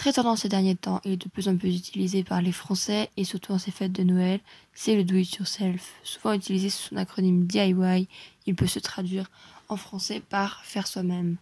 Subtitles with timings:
[0.00, 3.24] très tendance ces derniers temps et de plus en plus utilisé par les Français et
[3.24, 4.40] surtout en ces fêtes de Noël,
[4.72, 5.92] c'est le do it yourself.
[6.04, 8.08] Souvent utilisé sous son acronyme DIY,
[8.46, 9.30] il peut se traduire
[9.68, 11.36] en français par faire soi-même.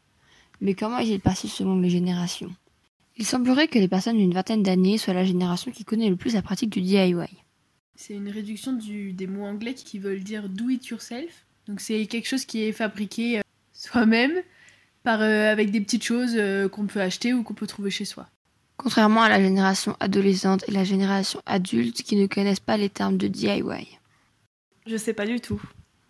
[0.61, 2.51] Mais comment est-il passé selon les générations?
[3.17, 6.35] Il semblerait que les personnes d'une vingtaine d'années soient la génération qui connaît le plus
[6.35, 7.15] la pratique du DIY.
[7.95, 11.47] C'est une réduction des mots anglais qui veulent dire do it yourself.
[11.69, 14.33] Donc c'est quelque chose qui est fabriqué euh, soi-même
[15.05, 18.05] par, euh, avec des petites choses euh, qu'on peut acheter ou qu'on peut trouver chez
[18.05, 18.29] soi.
[18.79, 23.19] Contrairement à la génération adolescente et la génération adulte qui ne connaissent pas les termes
[23.19, 23.99] de DIY.
[24.87, 25.61] Je sais pas du tout.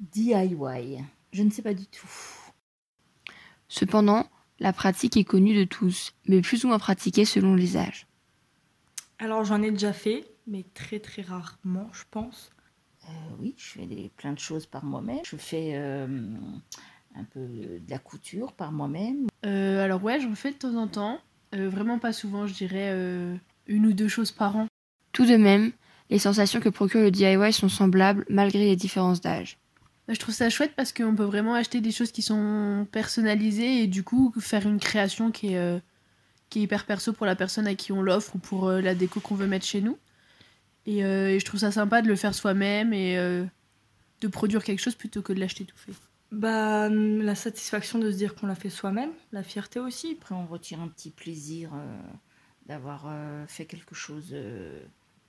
[0.01, 1.03] DIY.
[1.33, 2.09] Je ne sais pas du tout.
[3.69, 4.29] Cependant,
[4.61, 8.07] la pratique est connue de tous, mais plus ou moins pratiquée selon les âges.
[9.19, 12.51] Alors j'en ai déjà fait, mais très très rarement, je pense.
[13.05, 15.21] Euh, oui, je fais des, plein de choses par moi-même.
[15.25, 16.07] Je fais euh,
[17.17, 19.27] un peu de la couture par moi-même.
[19.47, 21.21] Euh, alors ouais, j'en fais de temps en temps.
[21.53, 22.93] Vraiment pas souvent, je dirais
[23.67, 24.67] une ou deux choses par an.
[25.13, 25.73] Tout de même,
[26.11, 29.59] les sensations que procure le DIY sont semblables malgré les différences d'âge.
[30.07, 33.83] Bah, je trouve ça chouette parce qu'on peut vraiment acheter des choses qui sont personnalisées
[33.83, 35.83] et du coup faire une création qui est,
[36.51, 39.21] qui est hyper perso pour la personne à qui on l'offre ou pour la déco
[39.21, 39.99] qu'on veut mettre chez nous.
[40.89, 43.45] Euh, et, je trouve ça sympa de le faire soi-même et euh,
[44.21, 45.93] de produire quelque chose plutôt que de l'acheter tout fait.
[46.31, 50.17] Bah, la satisfaction de se dire qu'on l'a fait soi-même, la fierté aussi.
[50.21, 51.99] Après, on retire un petit plaisir euh,
[52.67, 53.07] d'avoir
[53.47, 54.35] fait quelque chose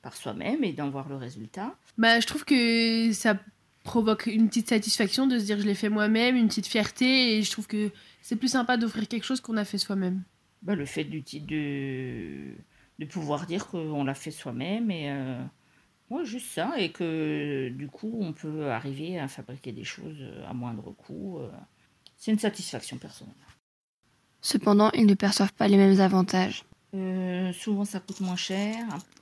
[0.02, 1.75] par soi-même et d'en voir le résultat.
[1.97, 3.38] Bah, je trouve que ça
[3.83, 7.44] provoque une petite satisfaction de se dire je l'ai fait moi-même, une petite fierté, et
[7.44, 10.22] je trouve que c'est plus sympa d'offrir quelque chose qu'on a fait soi-même.
[10.61, 12.53] Bah, le fait de,
[13.00, 15.09] de pouvoir dire qu'on l'a fait soi-même et
[16.12, 20.54] euh, juste ça et que du coup on peut arriver à fabriquer des choses à
[20.54, 21.40] moindre coût.
[21.40, 21.50] Euh.
[22.18, 23.36] c'est une satisfaction personnelle.
[24.42, 26.64] Cependant, ils ne perçoivent pas les mêmes avantages.
[26.95, 28.78] Euh, souvent, ça coûte moins cher.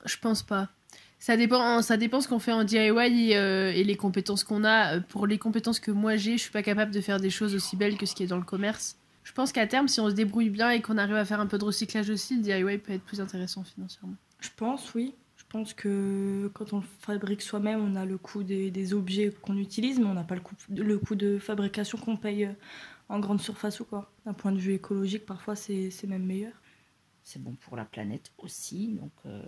[0.05, 0.69] Je pense pas.
[1.17, 4.99] Ça dépend, ça dépend ce qu'on fait en DIY et, les compétences qu'on a.
[4.99, 7.75] Pour les compétences que moi j'ai, je suis pas capable de faire des choses aussi
[7.75, 8.97] belles que ce qui est dans le commerce.
[9.23, 11.47] Je pense qu'à terme, si on se débrouille bien et qu'on arrive à faire un
[11.47, 14.15] peu de recyclage aussi, le DIY peut être plus intéressant financièrement.
[14.39, 15.15] Je pense, oui.
[15.47, 19.55] Je pense que quand on le fabrique soi-même, on a le coût des, objets qu'on
[19.55, 22.53] utilise, mais on n'a pas le coût, le coût de fabrication qu'on paye euh,
[23.07, 24.11] en grande surface ou quoi.
[24.25, 26.51] D'un point de vue écologique, parfois, c'est même meilleur.
[27.23, 29.11] C'est bon pour la planète aussi, donc...
[29.25, 29.41] Euh.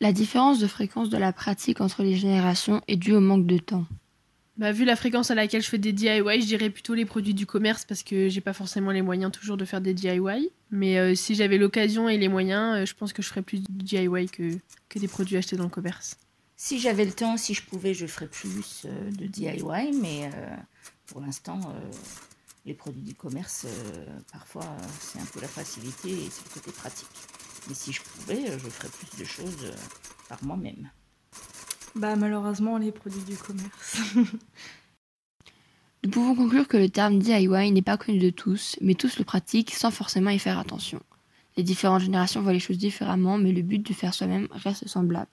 [0.00, 3.58] La différence de fréquence de la pratique entre les générations est due au manque de
[3.58, 3.86] temps.
[4.58, 7.34] Bah, vu la fréquence à laquelle je fais des DIY, je dirais plutôt les produits
[7.34, 10.50] du commerce parce que j'ai pas forcément les moyens toujours de faire des DIY.
[10.70, 13.60] Mais euh, si j'avais l'occasion et les moyens, euh, je pense que je ferais plus
[13.60, 14.58] de DIY que,
[14.88, 16.16] que des produits achetés dans le commerce.
[16.56, 19.62] Si j'avais le temps, si je pouvais, je ferais plus euh, de DIY.
[20.00, 20.30] Mais
[21.06, 21.60] pour l'instant,
[22.64, 23.66] les produits du commerce,
[24.32, 24.66] parfois,
[25.00, 27.08] c'est un peu la facilité et c'est le côté pratique.
[27.68, 29.72] Mais si je pouvais, je ferais plus de choses
[30.28, 30.90] par moi-même.
[31.96, 34.00] Bah malheureusement les produits du commerce.
[36.04, 39.24] Nous pouvons conclure que le terme DIY n'est pas connu de tous, mais tous le
[39.24, 41.00] pratiquent sans forcément y faire attention.
[41.56, 45.30] Les différentes générations voient les choses différemment, mais le but de faire soi-même reste semblable.